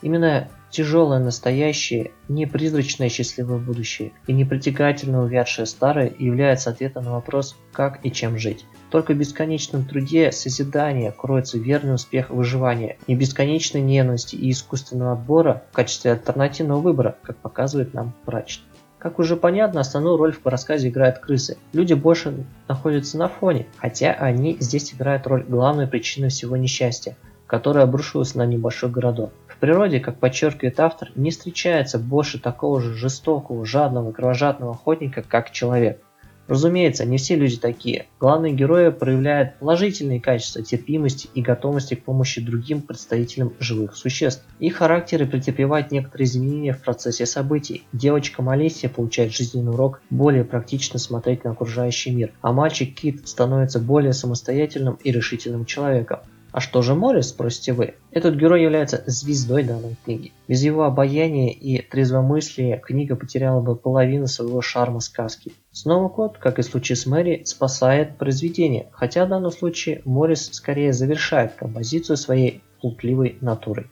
Именно 0.03 0.49
тяжелое 0.69 1.19
настоящее, 1.19 2.11
не 2.27 2.45
призрачное 2.45 3.07
счастливое 3.07 3.57
будущее 3.57 4.11
и 4.27 4.33
не 4.33 4.43
притягательно 4.43 5.23
увядшее 5.23 5.65
старое 5.65 6.11
является 6.19 6.71
ответом 6.71 7.05
на 7.05 7.13
вопрос, 7.13 7.55
как 7.71 8.05
и 8.05 8.11
чем 8.11 8.37
жить. 8.37 8.65
Только 8.91 9.13
в 9.13 9.17
бесконечном 9.17 9.85
труде 9.85 10.33
созидания 10.33 11.11
кроется 11.11 11.57
верный 11.57 11.95
успех 11.95 12.31
выживания, 12.31 12.97
не 13.07 13.15
бесконечной 13.15 13.79
ненависти 13.79 14.35
и 14.35 14.51
искусственного 14.51 15.13
отбора 15.13 15.63
в 15.71 15.75
качестве 15.75 16.11
альтернативного 16.11 16.81
выбора, 16.81 17.15
как 17.23 17.37
показывает 17.37 17.93
нам 17.93 18.13
врач. 18.25 18.61
Как 18.99 19.19
уже 19.19 19.37
понятно, 19.37 19.79
основную 19.79 20.17
роль 20.17 20.33
в 20.33 20.45
рассказе 20.45 20.89
играют 20.89 21.19
крысы. 21.19 21.57
Люди 21.71 21.93
больше 21.93 22.45
находятся 22.67 23.17
на 23.17 23.29
фоне, 23.29 23.67
хотя 23.77 24.11
они 24.11 24.57
здесь 24.59 24.93
играют 24.93 25.27
роль 25.27 25.43
главной 25.43 25.87
причины 25.87 26.27
всего 26.27 26.57
несчастья, 26.57 27.15
которое 27.47 27.81
обрушилось 27.81 28.35
на 28.35 28.45
небольшой 28.45 28.89
городок 28.89 29.31
природе, 29.63 30.01
как 30.01 30.19
подчеркивает 30.19 30.77
автор, 30.81 31.13
не 31.15 31.31
встречается 31.31 31.97
больше 31.97 32.37
такого 32.37 32.81
же 32.81 32.95
жестокого, 32.95 33.65
жадного, 33.65 34.11
кровожадного 34.11 34.73
охотника, 34.73 35.23
как 35.25 35.51
человек. 35.51 36.01
Разумеется, 36.49 37.05
не 37.05 37.15
все 37.15 37.37
люди 37.37 37.55
такие. 37.55 38.07
Главные 38.19 38.51
герои 38.51 38.89
проявляют 38.89 39.59
положительные 39.59 40.19
качества 40.19 40.61
терпимости 40.61 41.29
и 41.33 41.41
готовности 41.41 41.95
к 41.95 42.03
помощи 42.03 42.41
другим 42.41 42.81
представителям 42.81 43.53
живых 43.57 43.95
существ. 43.95 44.43
Их 44.59 44.75
характеры 44.75 45.25
претерпевают 45.25 45.91
некоторые 45.91 46.25
изменения 46.25 46.73
в 46.73 46.81
процессе 46.81 47.25
событий. 47.25 47.87
Девочка 47.93 48.41
Малисия 48.41 48.89
получает 48.89 49.31
жизненный 49.31 49.71
урок 49.71 50.01
более 50.09 50.43
практично 50.43 50.99
смотреть 50.99 51.45
на 51.45 51.51
окружающий 51.51 52.11
мир, 52.11 52.33
а 52.41 52.51
мальчик 52.51 52.93
Кит 52.93 53.25
становится 53.29 53.79
более 53.79 54.11
самостоятельным 54.11 54.95
и 54.95 55.09
решительным 55.09 55.63
человеком. 55.63 56.19
А 56.53 56.59
что 56.59 56.83
же 56.83 56.93
Морис, 56.93 57.29
спросите 57.29 57.73
вы? 57.73 57.95
Этот 58.11 58.35
герой 58.35 58.61
является 58.61 59.03
звездой 59.07 59.63
данной 59.63 59.95
книги. 60.05 60.31
Без 60.47 60.61
его 60.61 60.83
обаяния 60.83 61.51
и 61.51 61.81
трезвомыслия 61.81 62.77
книга 62.77 63.15
потеряла 63.15 63.59
бы 63.59 63.75
половину 63.75 64.27
своего 64.27 64.61
шарма 64.61 64.99
сказки. 64.99 65.51
Снова 65.71 66.09
кот, 66.09 66.37
как 66.37 66.59
и 66.59 66.61
в 66.61 66.65
случае 66.65 66.95
с 66.95 67.07
Мэри, 67.07 67.41
спасает 67.45 68.19
произведение, 68.19 68.87
хотя 68.91 69.25
в 69.25 69.29
данном 69.29 69.51
случае 69.51 70.03
Морис 70.05 70.47
скорее 70.53 70.93
завершает 70.93 71.53
композицию 71.53 72.17
своей 72.17 72.61
плутливой 72.81 73.39
натурой. 73.41 73.87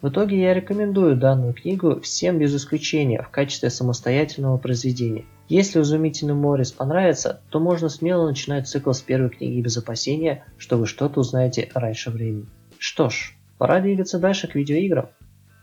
В 0.00 0.08
итоге 0.08 0.40
я 0.40 0.54
рекомендую 0.54 1.14
данную 1.14 1.52
книгу 1.52 2.00
всем 2.00 2.38
без 2.38 2.56
исключения 2.56 3.20
в 3.20 3.28
качестве 3.28 3.68
самостоятельного 3.68 4.56
произведения. 4.56 5.26
Если 5.48 5.80
изумительный 5.80 6.34
Морис 6.34 6.72
понравится, 6.72 7.40
то 7.50 7.60
можно 7.60 7.88
смело 7.88 8.26
начинать 8.26 8.66
цикл 8.66 8.90
с 8.90 9.00
первой 9.00 9.30
книги 9.30 9.60
без 9.60 9.76
опасения, 9.76 10.44
что 10.58 10.76
вы 10.76 10.86
что-то 10.86 11.20
узнаете 11.20 11.70
раньше 11.72 12.10
времени. 12.10 12.46
Что 12.78 13.10
ж, 13.10 13.36
пора 13.56 13.80
двигаться 13.80 14.18
дальше 14.18 14.48
к 14.48 14.56
видеоиграм. 14.56 15.06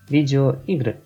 Видеоигры. 0.07 1.01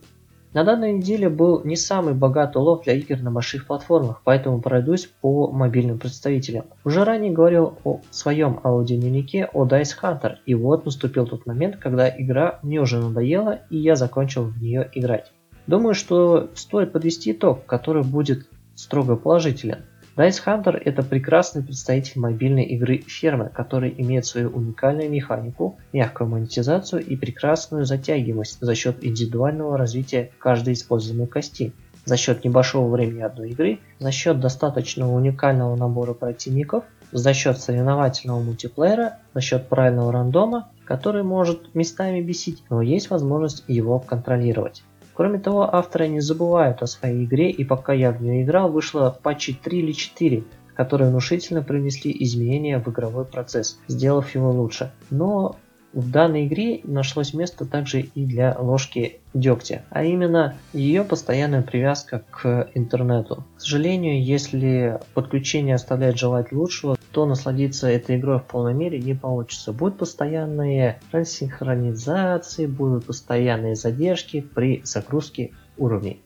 На 0.53 0.63
данной 0.63 0.93
неделе 0.93 1.27
был 1.27 1.63
не 1.63 1.75
самый 1.75 2.13
богатый 2.13 2.57
улов 2.57 2.83
для 2.83 2.93
игр 2.93 3.17
на 3.17 3.31
больших 3.31 3.65
платформах, 3.65 4.21
поэтому 4.23 4.61
пройдусь 4.61 5.07
по 5.21 5.51
мобильным 5.51 5.97
представителям. 5.97 6.65
Уже 6.85 7.03
ранее 7.03 7.31
говорил 7.31 7.79
о 7.83 8.01
своем 8.11 8.59
аудиодневнике 8.63 9.49
о 9.53 9.65
Dice 9.65 9.95
Hunter, 10.01 10.35
и 10.45 10.53
вот 10.53 10.85
наступил 10.85 11.25
тот 11.25 11.47
момент, 11.47 11.77
когда 11.77 12.09
игра 12.09 12.59
мне 12.61 12.79
уже 12.79 12.99
надоела, 12.99 13.61
и 13.71 13.77
я 13.77 13.95
закончил 13.95 14.43
в 14.43 14.61
нее 14.61 14.89
играть. 14.93 15.31
Думаю, 15.65 15.95
что 15.95 16.49
стоит 16.55 16.93
подвести 16.93 17.33
итог, 17.33 17.65
который 17.65 18.03
будет 18.03 18.47
строго 18.77 19.17
положителен. 19.17 19.79
Dice 20.15 20.41
Hunter– 20.45 20.81
это 20.85 21.03
прекрасный 21.03 21.61
представитель 21.61 22.19
мобильной 22.19 22.63
игры 22.63 22.97
фермы, 22.99 23.49
который 23.53 23.93
имеет 23.97 24.25
свою 24.25 24.49
уникальную 24.49 25.11
механику, 25.11 25.77
мягкую 25.93 26.29
монетизацию 26.29 27.05
и 27.05 27.15
прекрасную 27.15 27.85
затягиваемость 27.85 28.59
за 28.59 28.73
счет 28.73 29.03
индивидуального 29.05 29.77
развития 29.77 30.31
каждой 30.39 30.73
используемой 30.73 31.27
кости, 31.27 31.73
за 32.05 32.17
счет 32.17 32.43
небольшого 32.45 32.89
времени 32.89 33.21
одной 33.21 33.51
игры, 33.51 33.79
за 33.99 34.11
счет 34.11 34.39
достаточного 34.39 35.13
уникального 35.13 35.75
набора 35.75 36.13
противников, 36.13 36.83
за 37.11 37.33
счет 37.33 37.59
соревновательного 37.59 38.41
мультиплеера, 38.41 39.17
за 39.33 39.41
счет 39.41 39.67
правильного 39.67 40.11
рандома, 40.11 40.69
который 40.83 41.23
может 41.23 41.75
местами 41.75 42.21
бесить, 42.21 42.63
но 42.69 42.81
есть 42.81 43.09
возможность 43.09 43.65
его 43.67 43.99
контролировать. 43.99 44.83
Кроме 45.17 45.39
того, 45.39 45.67
авторы 45.73 46.07
не 46.09 46.19
забывают 46.19 46.83
о 46.83 46.85
своей 46.85 47.25
игре, 47.25 47.49
и 47.49 47.63
пока 47.63 47.91
я 47.91 48.11
в 48.11 48.21
нее 48.21 48.43
играл, 48.43 48.71
вышло 48.71 49.17
патчи 49.23 49.51
3 49.51 49.79
или 49.79 49.91
4, 49.91 50.43
которые 50.75 51.09
внушительно 51.09 51.63
принесли 51.63 52.15
изменения 52.19 52.77
в 52.77 52.87
игровой 52.87 53.25
процесс, 53.25 53.79
сделав 53.87 54.35
его 54.35 54.51
лучше. 54.51 54.91
Но 55.09 55.55
в 55.97 56.11
данной 56.11 56.45
игре 56.45 56.81
нашлось 56.83 57.33
место 57.33 57.65
также 57.65 58.01
и 58.01 58.23
для 58.23 58.55
ложки 58.59 59.19
дегтя, 59.33 59.81
а 59.89 60.03
именно 60.03 60.53
ее 60.71 61.03
постоянная 61.03 61.63
привязка 61.63 62.23
к 62.29 62.69
интернету. 62.75 63.43
К 63.57 63.61
сожалению, 63.61 64.23
если 64.23 64.99
подключение 65.15 65.73
оставляет 65.73 66.15
желать 66.15 66.51
лучшего, 66.51 66.97
то 67.11 67.25
насладиться 67.25 67.87
этой 67.87 68.17
игрой 68.17 68.37
в 68.37 68.43
полной 68.43 68.75
мере 68.75 68.99
не 68.99 69.15
получится. 69.15 69.73
Будут 69.73 69.97
постоянные 69.97 70.99
рассинхронизации, 71.11 72.67
будут 72.67 73.05
постоянные 73.05 73.73
задержки 73.73 74.41
при 74.41 74.81
загрузке 74.83 75.51
уровней. 75.77 76.21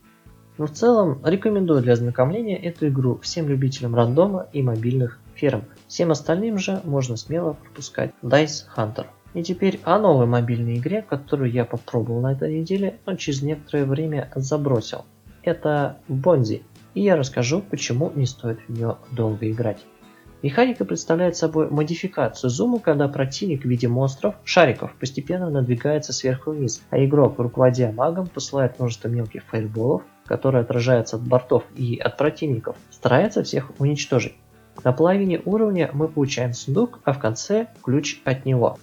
Но 0.58 0.68
в 0.68 0.72
целом 0.72 1.22
рекомендую 1.24 1.82
для 1.82 1.94
ознакомления 1.94 2.58
эту 2.58 2.90
игру 2.90 3.20
всем 3.20 3.48
любителям 3.48 3.96
рандома 3.96 4.48
и 4.52 4.62
мобильных 4.62 5.22
ферм. 5.34 5.64
Всем 5.88 6.12
остальным 6.12 6.58
же 6.58 6.82
можно 6.84 7.16
смело 7.16 7.54
пропускать 7.54 8.12
Dice 8.22 8.66
Hunter. 8.76 9.06
И 9.34 9.44
теперь 9.44 9.80
о 9.84 9.98
новой 9.98 10.26
мобильной 10.26 10.78
игре, 10.78 11.02
которую 11.02 11.52
я 11.52 11.64
попробовал 11.64 12.22
на 12.22 12.34
этой 12.34 12.60
неделе, 12.60 13.00
но 13.06 13.16
через 13.16 13.42
некоторое 13.42 13.86
время 13.86 14.30
забросил. 14.36 15.06
Это 15.44 15.98
Бонзи, 16.08 16.64
и 16.94 17.02
я 17.02 17.16
расскажу, 17.16 17.62
почему 17.62 18.12
не 18.14 18.26
стоит 18.26 18.60
в 18.68 18.70
нее 18.70 18.98
долго 19.12 19.50
играть. 19.50 19.80
Механика 20.44 20.86
представляет 20.86 21.38
собой 21.38 21.70
модификацию 21.70 22.50
зума, 22.50 22.80
когда 22.80 23.08
противник 23.08 23.62
в 23.62 23.70
виде 23.70 23.88
монстров, 23.88 24.36
шариков, 24.44 24.92
постепенно 24.96 25.52
надвигается 25.52 26.14
сверху 26.14 26.52
вниз, 26.52 26.82
а 26.90 27.04
игрок, 27.04 27.38
руководя 27.38 27.92
магом, 27.92 28.28
посылает 28.28 28.80
множество 28.80 29.08
мелких 29.08 29.44
фаерболов, 29.44 30.02
которые 30.26 30.62
отражаются 30.62 31.18
от 31.18 31.22
бортов 31.22 31.64
и 31.76 31.98
от 31.98 32.18
противников, 32.18 32.76
старается 32.90 33.44
всех 33.44 33.72
уничтожить. 33.80 34.34
На 34.84 34.94
половине 34.94 35.42
уровня 35.46 35.92
мы 35.94 36.08
получаем 36.08 36.54
сундук, 36.54 37.00
а 37.04 37.14
в 37.14 37.20
конце 37.20 37.68
ключ 37.84 38.20
от 38.26 38.46
него. 38.46 38.80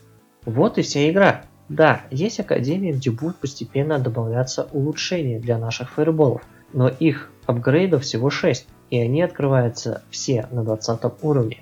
Вот 0.49 0.78
и 0.78 0.83
вся 0.83 1.11
игра. 1.11 1.43
Да, 1.69 2.00
есть 2.11 2.40
академии, 2.40 2.93
где 2.93 3.11
будут 3.11 3.37
постепенно 3.37 3.99
добавляться 3.99 4.67
улучшения 4.73 5.38
для 5.38 5.59
наших 5.59 5.90
фаерболов, 5.90 6.40
но 6.73 6.88
их 6.88 7.31
апгрейдов 7.45 8.02
всего 8.02 8.31
6, 8.31 8.67
и 8.88 8.99
они 8.99 9.21
открываются 9.21 10.00
все 10.09 10.49
на 10.50 10.64
20 10.64 11.00
уровне. 11.21 11.59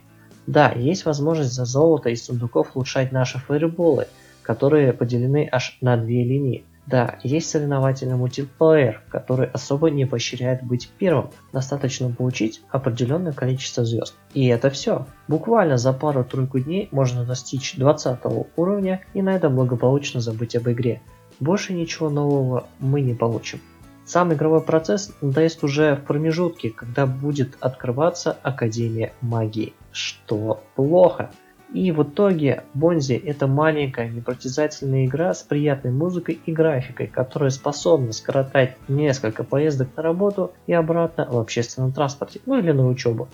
Да, 0.46 0.70
есть 0.70 1.04
возможность 1.04 1.52
за 1.52 1.64
золото 1.64 2.10
из 2.10 2.24
сундуков 2.24 2.76
улучшать 2.76 3.10
наши 3.10 3.38
фаерболы, 3.38 4.06
которые 4.42 4.92
поделены 4.92 5.48
аж 5.50 5.78
на 5.80 5.96
две 5.96 6.22
линии– 6.22 6.64
да, 6.86 7.18
есть 7.24 7.50
соревновательный 7.50 8.16
мультиплеер, 8.16 9.02
который 9.08 9.48
особо 9.48 9.90
не 9.90 10.06
поощряет 10.06 10.62
быть 10.62 10.88
первым. 10.98 11.30
Достаточно 11.52 12.10
получить 12.10 12.62
определенное 12.70 13.32
количество 13.32 13.84
звезд. 13.84 14.14
И 14.34 14.46
это 14.46 14.70
все. 14.70 15.06
Буквально 15.26 15.78
за 15.78 15.92
пару-тройку 15.92 16.60
дней 16.60 16.88
можно 16.92 17.24
достичь 17.24 17.76
20 17.76 18.20
уровня 18.56 19.00
и 19.14 19.22
на 19.22 19.34
этом 19.34 19.56
благополучно 19.56 20.20
забыть 20.20 20.54
об 20.54 20.68
игре. 20.68 21.02
Больше 21.40 21.74
ничего 21.74 22.08
нового 22.08 22.66
мы 22.78 23.00
не 23.00 23.14
получим. 23.14 23.60
Сам 24.04 24.32
игровой 24.32 24.60
процесс 24.60 25.12
надоест 25.20 25.64
уже 25.64 25.96
в 25.96 26.04
промежутке, 26.04 26.70
когда 26.70 27.06
будет 27.06 27.56
открываться 27.58 28.36
Академия 28.44 29.12
Магии. 29.20 29.74
Что 29.90 30.62
плохо. 30.76 31.32
И 31.76 31.92
в 31.92 32.04
итоге 32.04 32.62
Бонзи 32.72 33.12
это 33.12 33.46
маленькая 33.46 34.08
непритязательная 34.08 35.04
игра 35.04 35.34
с 35.34 35.42
приятной 35.42 35.90
музыкой 35.90 36.40
и 36.46 36.50
графикой, 36.50 37.06
которая 37.06 37.50
способна 37.50 38.12
скоротать 38.12 38.78
несколько 38.88 39.44
поездок 39.44 39.88
на 39.94 40.02
работу 40.02 40.52
и 40.66 40.72
обратно 40.72 41.28
в 41.30 41.36
общественном 41.36 41.92
транспорте, 41.92 42.40
ну 42.46 42.58
или 42.58 42.72
на 42.72 42.88
учебу. 42.88 43.28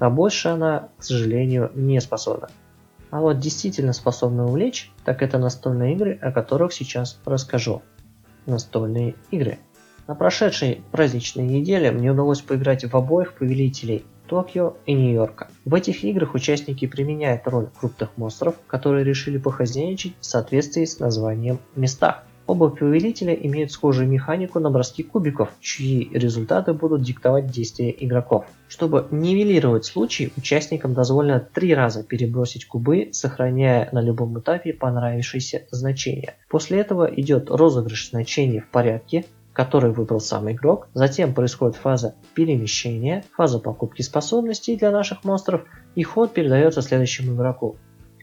А 0.00 0.10
больше 0.10 0.48
она, 0.48 0.88
к 0.98 1.04
сожалению, 1.04 1.70
не 1.76 2.00
способна. 2.00 2.48
А 3.12 3.20
вот 3.20 3.38
действительно 3.38 3.92
способна 3.92 4.44
увлечь, 4.44 4.90
так 5.04 5.22
это 5.22 5.38
настольные 5.38 5.94
игры, 5.94 6.18
о 6.20 6.32
которых 6.32 6.72
сейчас 6.72 7.20
расскажу. 7.24 7.80
Настольные 8.46 9.14
игры. 9.30 9.60
На 10.08 10.16
прошедшей 10.16 10.82
праздничной 10.90 11.44
неделе 11.44 11.92
мне 11.92 12.10
удалось 12.10 12.40
поиграть 12.40 12.84
в 12.84 12.96
обоих 12.96 13.34
повелителей 13.34 14.04
Токио 14.34 14.74
и 14.84 14.94
Нью-Йорка. 14.94 15.46
В 15.64 15.76
этих 15.76 16.02
играх 16.02 16.34
участники 16.34 16.88
применяют 16.88 17.46
роль 17.46 17.68
крупных 17.78 18.16
монстров, 18.16 18.56
которые 18.66 19.04
решили 19.04 19.38
похозяйничать 19.38 20.14
в 20.18 20.26
соответствии 20.26 20.84
с 20.84 20.98
названием 20.98 21.60
местах. 21.76 22.24
Оба 22.48 22.68
повелителя 22.68 23.32
имеют 23.32 23.70
схожую 23.70 24.08
механику 24.08 24.58
на 24.58 24.70
броски 24.70 25.04
кубиков, 25.04 25.50
чьи 25.60 26.10
результаты 26.12 26.72
будут 26.72 27.02
диктовать 27.02 27.46
действия 27.46 27.94
игроков. 27.96 28.44
Чтобы 28.66 29.06
нивелировать 29.12 29.84
случай, 29.84 30.32
участникам 30.36 30.94
дозволено 30.94 31.38
три 31.38 31.72
раза 31.72 32.02
перебросить 32.02 32.66
кубы, 32.66 33.10
сохраняя 33.12 33.88
на 33.92 34.00
любом 34.00 34.36
этапе 34.40 34.72
понравившееся 34.72 35.62
значение. 35.70 36.34
После 36.50 36.80
этого 36.80 37.04
идет 37.04 37.50
розыгрыш 37.50 38.10
значений 38.10 38.58
в 38.58 38.68
порядке, 38.68 39.26
который 39.54 39.92
выбрал 39.92 40.20
сам 40.20 40.50
игрок. 40.50 40.88
Затем 40.92 41.32
происходит 41.32 41.76
фаза 41.76 42.16
перемещения, 42.34 43.24
фаза 43.34 43.58
покупки 43.58 44.02
способностей 44.02 44.76
для 44.76 44.90
наших 44.90 45.24
монстров 45.24 45.62
и 45.94 46.02
ход 46.02 46.34
передается 46.34 46.82
следующему 46.82 47.34
игроку. 47.34 47.76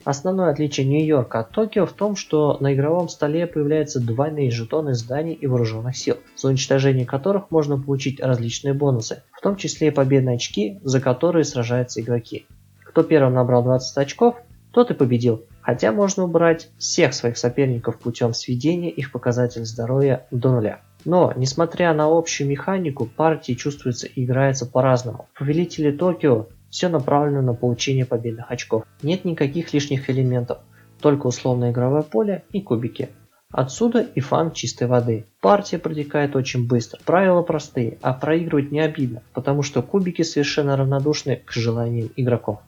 Основное 0.04 0.50
отличие 0.50 0.88
Нью-Йорка 0.88 1.42
от 1.42 1.52
Токио 1.52 1.86
в 1.86 1.94
том, 1.94 2.16
что 2.16 2.58
на 2.60 2.74
игровом 2.74 3.08
столе 3.08 3.46
появляются 3.46 4.00
двойные 4.00 4.50
жетоны 4.50 4.96
зданий 4.96 5.34
и 5.34 5.46
вооруженных 5.46 5.96
сил, 5.96 6.18
за 6.36 6.48
уничтожение 6.50 7.06
которых 7.06 7.52
можно 7.52 7.80
получить 7.80 8.20
различные 8.20 8.74
бонусы, 8.74 9.24
в 9.32 9.42
том 9.42 9.56
числе 9.56 9.90
и 9.90 9.92
победные 9.92 10.36
очки, 10.36 10.80
за 10.84 11.00
которые 11.00 11.44
сражаются 11.44 12.02
игроки. 12.02 12.48
Кто 12.84 13.04
первым 13.04 13.36
набрал 13.36 13.64
20 13.64 13.98
очков, 13.98 14.36
тот 14.72 14.90
и 14.90 14.96
победил, 14.96 15.46
хотя 15.62 15.92
можно 15.92 16.24
убрать 16.24 16.70
всех 16.80 17.14
своих 17.14 17.38
соперников 17.38 18.00
путем 18.00 18.34
сведения 18.34 18.90
их 18.90 19.12
показателей 19.12 19.66
здоровья 19.66 20.26
до 20.32 20.52
нуля. 20.52 20.82
Но, 21.05 21.34
несмотря 21.36 21.93
на 21.93 22.05
общую 22.05 22.48
механику, 22.48 23.05
партии 23.05 23.53
чувствуются 23.53 24.08
и 24.08 24.24
играются 24.24 24.65
по-разному. 24.65 25.27
Повелители 25.38 25.91
Токио 25.91 26.48
все 26.70 26.89
направлено 26.89 27.41
на 27.41 27.53
получение 27.53 28.05
победных 28.05 28.50
очков. 28.50 28.84
Нет 29.01 29.25
никаких 29.25 29.74
лишних 29.74 30.10
элементов, 30.10 30.60
только 31.01 31.27
условное 31.27 31.72
игровое 31.72 32.03
поле 32.03 32.43
и 32.51 32.62
кубики. 32.62 33.10
Отсюда 33.51 34.01
и 34.01 34.22
фан 34.22 34.51
чистой 34.51 34.88
воды. 34.88 35.25
Партия 35.41 35.77
протекает 35.77 36.38
очень 36.38 36.67
быстро. 36.67 37.00
Правила 37.05 37.41
простые, 37.41 37.98
а 38.01 38.13
проигрывать 38.13 38.72
не 38.72 38.79
обидно, 38.79 39.24
потому 39.34 39.62
что 39.62 39.81
кубики 39.81 40.22
совершенно 40.22 40.77
равнодушны 40.77 41.41
к 41.46 41.51
желаниям 41.51 42.10
игроков. 42.15 42.60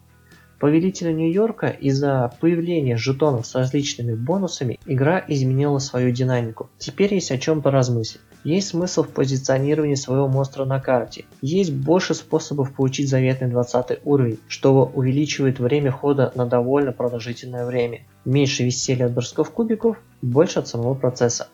Повелителя 0.64 1.12
Нью-Йорка 1.12 1.68
из-за 1.68 2.32
появления 2.40 2.96
жетонов 2.96 3.46
с 3.46 3.54
различными 3.54 4.16
бонусами 4.16 4.80
игра 4.86 5.22
изменила 5.28 5.78
свою 5.80 6.12
динамику. 6.12 6.70
Теперь 6.78 7.14
есть 7.14 7.32
о 7.32 7.38
чем 7.38 7.62
поразмыслить. 7.62 8.22
Есть 8.46 8.70
смысл 8.70 9.04
в 9.04 9.10
позиционировании 9.10 9.96
своего 9.96 10.30
монстра 10.30 10.64
на 10.64 10.80
карте. 10.80 11.26
Есть 11.42 11.74
больше 11.74 12.14
способов 12.14 12.74
получить 12.74 13.10
заветный 13.10 13.50
20 13.50 14.06
уровень, 14.06 14.40
что 14.48 14.86
увеличивает 14.86 15.60
время 15.60 15.92
хода 15.92 16.32
на 16.34 16.46
довольно 16.46 16.94
продолжительное 16.94 17.66
время. 17.66 18.06
Меньше 18.24 18.64
веселья 18.64 19.08
от 19.08 19.12
бросков 19.12 19.52
кубиков, 19.52 19.98
больше 20.22 20.60
от 20.60 20.70
самого 20.70 20.94
процесса. 20.94 21.50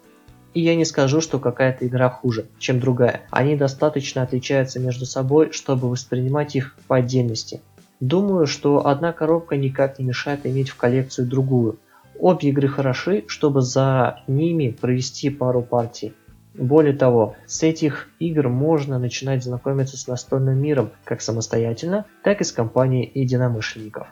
И 0.54 0.62
я 0.62 0.76
не 0.76 0.86
скажу, 0.86 1.22
что 1.22 1.40
какая-то 1.40 1.86
игра 1.86 2.10
хуже, 2.10 2.48
чем 2.58 2.80
другая. 2.80 3.22
Они 3.30 3.56
достаточно 3.56 4.24
отличаются 4.24 4.80
между 4.80 5.06
собой, 5.06 5.52
чтобы 5.52 5.90
воспринимать 5.90 6.56
их 6.56 6.76
по 6.88 6.98
отдельности. 6.98 7.62
Думаю, 8.00 8.48
что 8.48 8.88
одна 8.88 9.12
коробка 9.12 9.58
никак 9.58 10.00
не 10.00 10.06
мешает 10.06 10.46
иметь 10.46 10.70
в 10.70 10.78
коллекцию 10.78 11.28
другую. 11.28 11.80
Обе 12.18 12.50
игры 12.50 12.68
хороши, 12.68 13.26
чтобы 13.28 13.62
за 13.62 14.24
ними 14.28 14.70
провести 14.70 15.30
пару 15.30 15.62
партий. 15.62 16.14
Более 16.54 16.94
того, 16.94 17.36
с 17.46 17.62
этих 17.64 18.10
игр 18.20 18.50
можно 18.50 19.00
начинать 19.00 19.44
знакомиться 19.44 19.98
с 19.98 20.08
настольным 20.08 20.62
миром 20.62 20.92
как 21.04 21.22
самостоятельно, 21.22 22.06
так 22.24 22.42
и 22.42 22.44
с 22.44 22.52
компанией 22.52 23.10
единомышленников. 23.14 24.08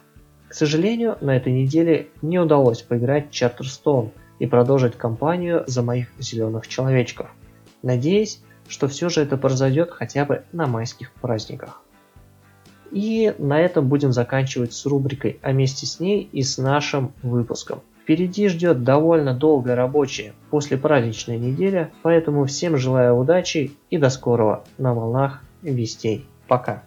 К 0.47 0.53
сожалению, 0.53 1.17
на 1.19 1.35
этой 1.35 1.51
неделе 1.51 2.07
не 2.21 2.39
удалось 2.39 2.81
поиграть 2.81 3.29
Charterstone 3.31 4.11
и 4.39 4.45
продолжить 4.45 4.95
кампанию 4.95 5.63
за 5.67 5.81
моих 5.81 6.07
зеленых 6.19 6.67
человечков. 6.67 7.27
Надеюсь, 7.83 8.41
что 8.67 8.87
все 8.87 9.09
же 9.09 9.21
это 9.21 9.37
произойдет 9.37 9.91
хотя 9.91 10.25
бы 10.25 10.43
на 10.51 10.67
майских 10.67 11.11
праздниках. 11.13 11.81
И 12.91 13.33
на 13.37 13.59
этом 13.59 13.87
будем 13.87 14.11
заканчивать 14.11 14.73
с 14.73 14.85
рубрикой, 14.85 15.39
а 15.41 15.51
вместе 15.51 15.85
с 15.85 15.99
ней 15.99 16.29
и 16.31 16.41
с 16.41 16.57
нашим 16.57 17.11
выпуском. 17.21 17.81
Впереди 18.01 18.47
ждет 18.47 18.83
довольно 18.83 19.33
долгая 19.33 19.75
рабочая 19.75 20.33
после 20.49 20.77
праздничная 20.77 21.37
неделя, 21.37 21.91
поэтому 22.03 22.45
всем 22.45 22.77
желаю 22.77 23.17
удачи 23.17 23.73
и 23.89 23.97
до 23.97 24.09
скорого 24.09 24.63
на 24.77 24.93
волнах 24.93 25.41
вестей. 25.61 26.25
Пока. 26.47 26.83